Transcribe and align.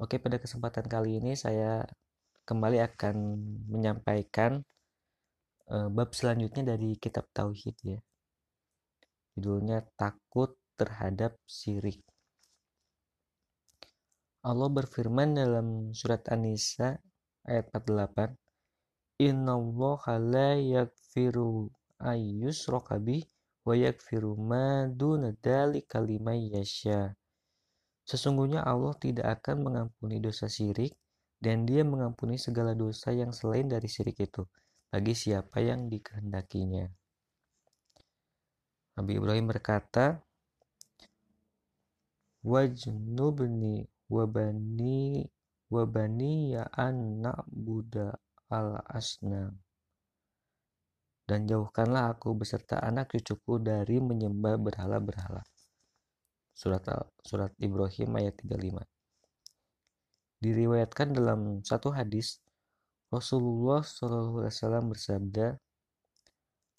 Oke, 0.00 0.16
pada 0.16 0.40
kesempatan 0.40 0.88
kali 0.88 1.20
ini 1.20 1.36
saya 1.36 1.84
kembali 2.42 2.78
akan 2.82 3.16
menyampaikan 3.70 4.64
uh, 5.70 5.88
bab 5.92 6.10
selanjutnya 6.16 6.74
dari 6.74 6.96
kitab 6.98 7.28
Tauhid 7.30 7.76
ya. 7.84 7.98
Judulnya 9.36 9.80
Takut 9.96 10.58
terhadap 10.76 11.38
Syirik. 11.48 12.02
Allah 14.42 14.66
berfirman 14.66 15.38
dalam 15.38 15.94
surat 15.94 16.26
An-Nisa 16.26 16.98
ayat 17.46 17.70
48, 17.70 18.34
"Innallaha 19.22 20.18
la 20.18 20.58
yaghfiru 20.58 21.70
ayyushraka 22.02 22.98
bih 22.98 23.22
wa 23.62 23.78
yaghfiru 23.78 24.34
ma 24.34 24.90
duna 24.90 25.30
dzalika 25.38 26.02
liman 26.02 26.42
yasha." 26.50 27.14
Sesungguhnya 28.02 28.66
Allah 28.66 28.94
tidak 28.98 29.40
akan 29.40 29.66
mengampuni 29.66 30.18
dosa 30.18 30.50
syirik 30.50 30.94
dan 31.38 31.66
dia 31.66 31.82
mengampuni 31.86 32.38
segala 32.38 32.74
dosa 32.74 33.14
yang 33.14 33.30
selain 33.30 33.66
dari 33.66 33.86
syirik 33.86 34.18
itu 34.22 34.42
bagi 34.90 35.14
siapa 35.14 35.62
yang 35.62 35.86
dikehendakinya. 35.90 36.86
Nabi 38.98 39.12
Ibrahim 39.16 39.46
berkata, 39.48 40.20
Wajnubni 42.42 43.86
wabani 44.10 45.24
wabani 45.72 46.52
ya 46.52 46.68
anak 46.74 47.46
buddha 47.48 48.12
al 48.52 48.82
asnam 48.92 49.56
dan 51.24 51.48
jauhkanlah 51.48 52.12
aku 52.12 52.36
beserta 52.36 52.76
anak 52.82 53.14
cucuku 53.14 53.56
dari 53.56 54.02
menyembah 54.04 54.60
berhala-berhala 54.60 55.40
surat 56.52 56.84
surat 57.24 57.52
Ibrahim 57.58 58.16
ayat 58.20 58.38
35. 58.40 58.84
Diriwayatkan 60.42 61.14
dalam 61.16 61.60
satu 61.66 61.94
hadis 61.94 62.42
Rasulullah 63.12 63.84
Shallallahu 63.84 64.40
Alaihi 64.40 64.54
Wasallam 64.56 64.84
bersabda, 64.88 65.46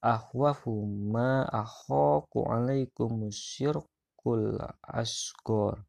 Ahwafu 0.00 0.72
ma 1.12 1.44
alaikum 1.44 3.28
syirkul 3.28 4.56
asgor 4.80 5.84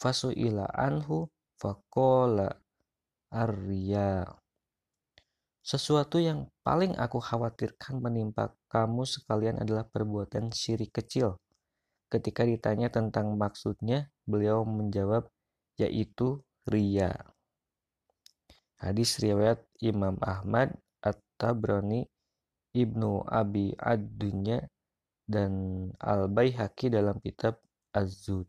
fasu'ila 0.00 0.64
anhu 0.72 1.28
fakola 1.60 2.56
arya 3.28 4.24
sesuatu 5.60 6.16
yang 6.22 6.48
paling 6.62 6.94
aku 6.96 7.18
khawatirkan 7.20 7.98
menimpa 7.98 8.54
kamu 8.70 9.02
sekalian 9.02 9.60
adalah 9.60 9.84
perbuatan 9.84 10.54
syirik 10.54 10.94
kecil 10.94 11.36
Ketika 12.06 12.46
ditanya 12.46 12.86
tentang 12.86 13.34
maksudnya, 13.34 14.10
beliau 14.26 14.62
menjawab, 14.62 15.26
yaitu 15.74 16.42
ria. 16.66 17.12
Hadis 18.78 19.18
riwayat 19.18 19.64
Imam 19.82 20.20
Ahmad, 20.22 20.76
At-Tabrani, 21.02 22.06
Ibnu 22.76 23.24
Abi 23.26 23.74
Ad-Dunya, 23.74 24.62
dan 25.26 25.50
Al-Baihaqi 25.98 26.92
dalam 26.92 27.18
kitab 27.18 27.58
Az-Zud. 27.90 28.46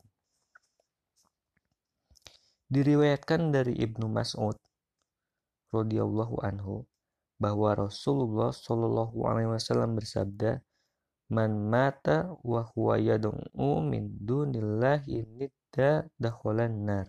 Diriwayatkan 2.67 3.49
dari 3.49 3.79
Ibnu 3.79 4.11
Mas'ud 4.11 4.59
radhiyallahu 5.71 6.43
anhu 6.43 6.83
bahwa 7.39 7.87
Rasulullah 7.87 8.51
Shallallahu 8.51 9.15
alaihi 9.23 9.49
wasallam 9.55 9.95
bersabda, 9.95 10.59
Man 11.27 11.67
mata 11.67 12.31
wa 12.39 12.63
huwa 12.71 12.95
yad'u 12.95 13.83
min 13.83 14.15
dunillahi 14.23 15.27
nidda 15.27 16.07
dakhalan 16.15 16.87
nar. 16.87 17.07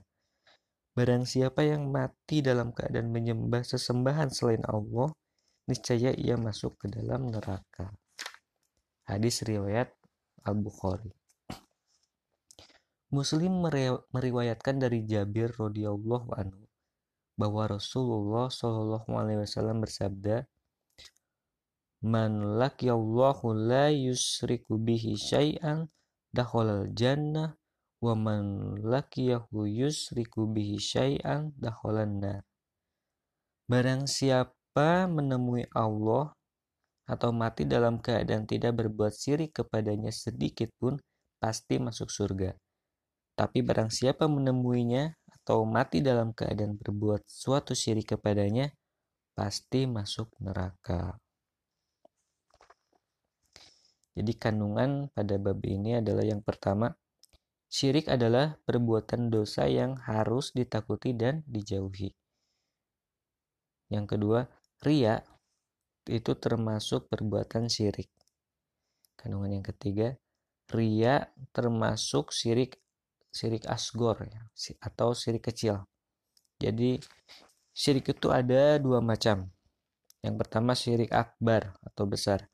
Barang 0.99 1.23
siapa 1.23 1.63
yang 1.63 1.95
mati 1.95 2.43
dalam 2.43 2.75
keadaan 2.75 3.15
menyembah 3.15 3.63
sesembahan 3.63 4.35
selain 4.35 4.67
Allah, 4.67 5.15
niscaya 5.71 6.11
ia 6.19 6.35
masuk 6.35 6.75
ke 6.83 6.91
dalam 6.91 7.31
neraka. 7.31 7.95
Hadis 9.07 9.47
riwayat 9.47 9.95
Al-Bukhari. 10.43 11.15
Muslim 13.15 13.63
meriwayatkan 14.11 14.83
dari 14.83 15.07
Jabir 15.07 15.55
radhiyallahu 15.55 16.35
anhu 16.35 16.67
bahwa 17.39 17.71
Rasulullah 17.71 18.51
shallallahu 18.51 19.09
alaihi 19.15 19.47
wasallam 19.47 19.79
bersabda, 19.79 20.51
Man 21.99 22.63
laqiyallahu 22.63 23.59
la 23.59 23.91
yusriku 23.91 24.79
bihi 24.79 25.19
syai'an 25.19 25.91
dakhalal 26.31 26.87
jannah 26.95 27.59
wa 27.99 28.15
man 28.15 28.79
laqiyahu 28.87 29.67
yusriku 29.67 30.47
bihi 30.47 30.79
syai'an 30.79 31.51
dakhalan 31.59 32.23
nar. 32.23 32.43
Barang 33.67 34.07
siapa 34.07 35.11
menemui 35.11 35.67
Allah 35.75 36.31
atau 37.09 37.35
mati 37.35 37.67
dalam 37.67 37.99
keadaan 37.99 38.47
tidak 38.47 38.79
berbuat 38.79 39.11
syirik 39.11 39.59
kepadanya 39.59 40.15
sedikit 40.15 40.71
pun 40.79 41.03
pasti 41.43 41.83
masuk 41.83 42.13
surga. 42.15 42.55
Tapi 43.35 43.59
barang 43.63 43.91
siapa 43.91 44.31
menemuinya 44.31 45.15
atau 45.27 45.67
mati 45.67 45.99
dalam 45.99 46.31
keadaan 46.31 46.79
berbuat 46.79 47.27
suatu 47.27 47.75
syirik 47.75 48.15
kepadanya 48.15 48.71
pasti 49.35 49.87
masuk 49.91 50.31
neraka. 50.39 51.19
Jadi 54.19 54.35
kandungan 54.35 55.15
pada 55.15 55.39
bab 55.39 55.63
ini 55.63 56.03
adalah 56.03 56.27
yang 56.27 56.43
pertama, 56.43 56.91
syirik 57.71 58.11
adalah 58.11 58.59
perbuatan 58.67 59.31
dosa 59.31 59.71
yang 59.71 59.95
harus 59.95 60.51
ditakuti 60.51 61.15
dan 61.15 61.47
dijauhi. 61.47 62.11
Yang 63.95 64.19
kedua, 64.19 64.41
ria 64.83 65.23
itu 66.11 66.35
termasuk 66.35 67.07
perbuatan 67.07 67.71
syirik. 67.71 68.11
Kandungan 69.15 69.63
yang 69.63 69.67
ketiga, 69.71 70.19
ria 70.75 71.31
termasuk 71.55 72.35
syirik 72.35 72.75
syirik 73.31 73.71
asgor 73.71 74.19
ya, 74.27 74.43
atau 74.83 75.15
syirik 75.15 75.47
kecil. 75.47 75.87
Jadi 76.59 76.99
syirik 77.71 78.19
itu 78.19 78.35
ada 78.35 78.83
dua 78.83 78.99
macam. 78.99 79.47
Yang 80.27 80.35
pertama 80.43 80.75
syirik 80.75 81.15
akbar 81.15 81.79
atau 81.87 82.03
besar 82.11 82.51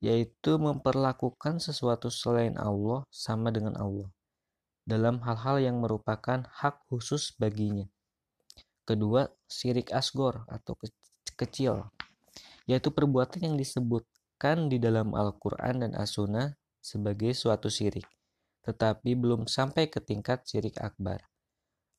yaitu 0.00 0.56
memperlakukan 0.56 1.60
sesuatu 1.60 2.08
selain 2.08 2.56
Allah 2.56 3.04
sama 3.12 3.52
dengan 3.52 3.76
Allah 3.76 4.08
dalam 4.88 5.20
hal-hal 5.22 5.60
yang 5.62 5.76
merupakan 5.78 6.42
hak 6.50 6.82
khusus 6.88 7.36
baginya. 7.36 7.86
Kedua, 8.88 9.28
syirik 9.46 9.94
asgor 9.94 10.42
atau 10.50 10.74
ke 10.74 10.90
kecil, 11.38 11.86
yaitu 12.66 12.90
perbuatan 12.90 13.52
yang 13.52 13.56
disebutkan 13.60 14.66
di 14.66 14.82
dalam 14.82 15.14
Al-Quran 15.14 15.86
dan 15.86 15.92
As-Sunnah 15.94 16.58
sebagai 16.82 17.30
suatu 17.36 17.70
syirik, 17.70 18.08
tetapi 18.66 19.14
belum 19.14 19.46
sampai 19.46 19.86
ke 19.86 20.02
tingkat 20.02 20.42
syirik 20.48 20.80
akbar. 20.82 21.22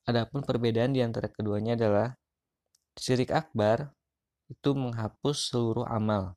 Adapun 0.04 0.42
perbedaan 0.44 0.92
di 0.92 1.00
antara 1.00 1.30
keduanya 1.30 1.78
adalah 1.78 2.18
syirik 2.98 3.32
akbar 3.32 3.94
itu 4.50 4.76
menghapus 4.76 5.48
seluruh 5.48 5.88
amal, 5.88 6.36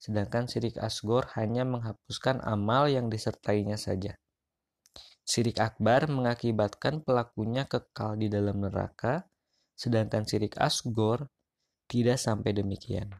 sedangkan 0.00 0.48
syirik 0.48 0.80
asgor 0.80 1.28
hanya 1.36 1.68
menghapuskan 1.68 2.40
amal 2.40 2.88
yang 2.88 3.12
disertainya 3.12 3.76
saja. 3.76 4.16
Syirik 5.28 5.60
akbar 5.60 6.08
mengakibatkan 6.08 7.04
pelakunya 7.04 7.68
kekal 7.68 8.16
di 8.16 8.32
dalam 8.32 8.64
neraka, 8.64 9.28
sedangkan 9.76 10.24
syirik 10.24 10.56
asgor 10.56 11.28
tidak 11.86 12.16
sampai 12.16 12.56
demikian. 12.56 13.12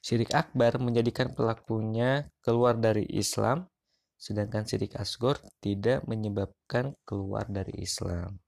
Syirik 0.00 0.32
akbar 0.32 0.80
menjadikan 0.80 1.36
pelakunya 1.36 2.32
keluar 2.40 2.80
dari 2.80 3.04
Islam, 3.12 3.68
sedangkan 4.16 4.64
syirik 4.64 4.96
asgor 4.96 5.36
tidak 5.60 6.00
menyebabkan 6.08 6.96
keluar 7.04 7.44
dari 7.52 7.84
Islam. 7.84 8.40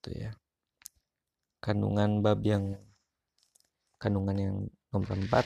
Itu 0.00 0.14
ya. 0.14 0.32
Kandungan 1.60 2.22
bab 2.24 2.40
yang 2.46 2.78
kandungan 4.00 4.36
yang 4.40 4.56
nomor 4.90 5.14
4 5.14 5.44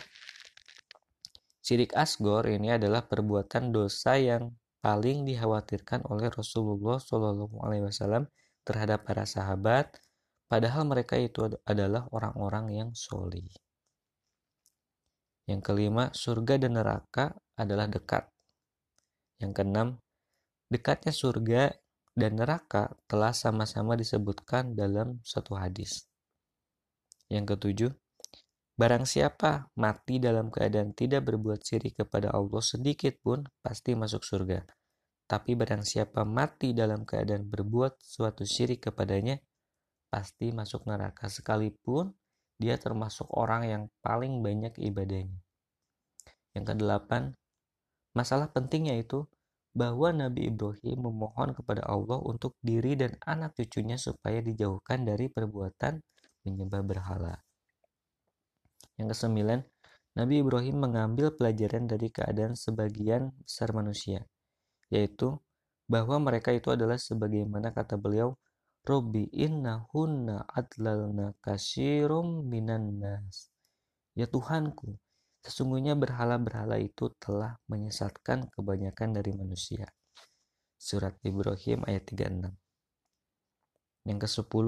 Sirik 1.64 1.96
asgor 1.96 2.44
ini 2.44 2.76
adalah 2.76 3.08
perbuatan 3.08 3.72
dosa 3.72 4.20
yang 4.20 4.52
paling 4.84 5.24
dikhawatirkan 5.24 6.04
oleh 6.12 6.28
Rasulullah 6.28 7.00
Shallallahu 7.00 7.56
Alaihi 7.64 7.88
Wasallam 7.88 8.28
terhadap 8.68 9.08
para 9.08 9.24
sahabat, 9.24 9.96
padahal 10.44 10.84
mereka 10.84 11.16
itu 11.16 11.56
adalah 11.64 12.04
orang-orang 12.12 12.68
yang 12.68 12.90
solih. 12.92 13.48
Yang 15.48 15.60
kelima, 15.64 16.12
surga 16.12 16.60
dan 16.60 16.76
neraka 16.76 17.32
adalah 17.56 17.88
dekat. 17.88 18.28
Yang 19.40 19.52
keenam, 19.56 19.88
dekatnya 20.68 21.16
surga 21.16 21.72
dan 22.12 22.36
neraka 22.36 22.92
telah 23.08 23.32
sama-sama 23.32 23.96
disebutkan 23.96 24.76
dalam 24.76 25.24
satu 25.24 25.56
hadis. 25.56 26.04
Yang 27.32 27.56
ketujuh, 27.56 27.90
barang 28.75 29.06
siapa 29.06 29.71
mati 29.79 30.19
dalam 30.19 30.50
keadaan 30.50 30.91
tidak 30.99 31.31
berbuat 31.31 31.62
syirik 31.62 32.03
kepada 32.03 32.35
Allah 32.35 32.62
sedikit 32.62 33.15
pun 33.23 33.47
pasti 33.62 33.94
masuk 33.94 34.26
surga. 34.26 34.67
Tapi 35.25 35.56
barang 35.56 35.87
siapa 35.87 36.26
mati 36.26 36.76
dalam 36.76 37.06
keadaan 37.09 37.49
berbuat 37.49 38.03
suatu 38.03 38.44
syirik 38.44 38.91
kepadanya, 38.91 39.41
pasti 40.12 40.53
masuk 40.53 40.85
neraka 40.85 41.32
sekalipun 41.32 42.12
dia 42.61 42.79
termasuk 42.79 43.26
orang 43.35 43.62
yang 43.67 43.82
paling 44.05 44.43
banyak 44.44 44.79
ibadahnya. 44.79 45.43
Yang 46.55 46.65
kedelapan, 46.76 47.35
masalah 48.15 48.47
pentingnya 48.53 48.94
itu 48.94 49.26
bahwa 49.75 50.15
Nabi 50.15 50.55
Ibrahim 50.55 51.11
memohon 51.11 51.50
kepada 51.50 51.82
Allah 51.82 52.23
untuk 52.23 52.55
diri 52.62 52.94
dan 52.94 53.19
anak 53.26 53.59
cucunya 53.59 53.99
supaya 53.99 54.38
dijauhkan 54.38 55.03
dari 55.03 55.26
perbuatan 55.26 55.99
menyembah 56.47 56.82
berhala. 56.87 57.43
Yang 59.00 59.19
kesembilan, 59.19 59.61
Nabi 60.14 60.35
Ibrahim 60.46 60.76
mengambil 60.79 61.35
pelajaran 61.35 61.91
dari 61.91 62.08
keadaan 62.11 62.55
sebagian 62.55 63.35
besar 63.43 63.75
manusia, 63.75 64.23
yaitu 64.91 65.35
bahwa 65.91 66.23
mereka 66.23 66.55
itu 66.55 66.70
adalah 66.70 66.96
sebagaimana 66.96 67.75
kata 67.75 67.99
beliau, 67.99 68.38
Robi 68.85 69.32
inna 69.32 69.88
hunna 69.91 70.44
adlalna 70.44 71.35
kasirum 71.41 72.46
minan 72.46 73.00
nas. 73.00 73.49
Ya 74.14 74.29
Tuhanku, 74.29 75.00
Sesungguhnya 75.44 75.93
berhala-berhala 75.93 76.81
itu 76.81 77.12
telah 77.20 77.61
menyesatkan 77.69 78.49
kebanyakan 78.49 79.12
dari 79.12 79.37
manusia. 79.37 79.85
Surat 80.81 81.20
Ibrahim 81.20 81.85
ayat 81.85 82.08
36. 82.08 82.49
Yang 84.08 84.19
ke-10, 84.25 84.67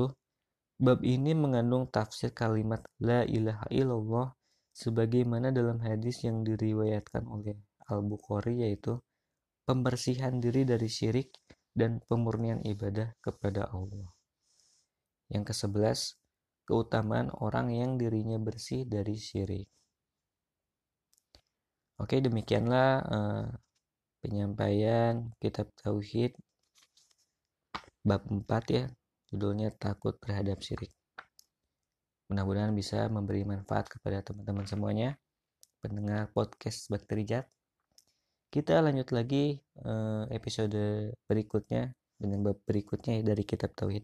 bab 0.76 1.00
ini 1.00 1.32
mengandung 1.32 1.88
tafsir 1.88 2.37
kalimat 2.37 2.84
La 3.00 3.25
ilaha 3.25 3.64
illallah 3.73 4.28
sebagaimana 4.76 5.49
dalam 5.49 5.81
hadis 5.81 6.20
yang 6.20 6.44
diriwayatkan 6.44 7.25
oleh 7.25 7.56
Al-Bukhari 7.88 8.69
yaitu 8.69 9.00
pembersihan 9.64 10.37
diri 10.37 10.69
dari 10.69 10.87
syirik 10.87 11.32
dan 11.73 12.05
pemurnian 12.05 12.61
ibadah 12.64 13.17
kepada 13.25 13.73
Allah. 13.73 14.12
Yang 15.32 15.52
ke-11, 15.52 15.99
keutamaan 16.69 17.29
orang 17.40 17.72
yang 17.72 17.96
dirinya 17.96 18.37
bersih 18.37 18.84
dari 18.84 19.17
syirik. 19.17 19.69
Oke, 21.96 22.20
demikianlah 22.20 22.90
uh, 23.08 23.49
penyampaian 24.20 25.32
kitab 25.40 25.72
tauhid 25.81 26.37
bab 28.05 28.29
4 28.29 28.44
ya. 28.69 28.84
Judulnya 29.31 29.75
takut 29.75 30.14
terhadap 30.23 30.62
syirik. 30.62 30.94
Mudah-mudahan 32.31 32.75
bisa 32.75 33.06
memberi 33.06 33.46
manfaat 33.46 33.87
kepada 33.87 34.23
teman-teman 34.23 34.67
semuanya 34.67 35.14
pendengar 35.78 36.31
podcast 36.34 36.90
Bakteri 36.90 37.23
Jat. 37.23 37.46
Kita 38.50 38.78
lanjut 38.82 39.11
lagi 39.14 39.58
uh, 39.82 40.26
episode 40.31 41.12
berikutnya 41.26 41.94
dengan 42.17 42.46
bab 42.46 42.58
berikutnya 42.67 43.23
dari 43.23 43.43
kitab 43.43 43.75
tauhid. 43.75 44.02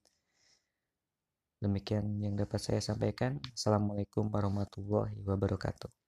Demikian 1.63 2.19
yang 2.19 2.35
dapat 2.35 2.59
saya 2.59 2.83
sampaikan. 2.83 3.39
Assalamualaikum 3.55 4.27
warahmatullahi 4.31 5.23
wabarakatuh. 5.23 6.02